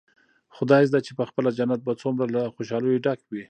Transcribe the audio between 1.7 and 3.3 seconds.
به څومره له خوشاليو ډک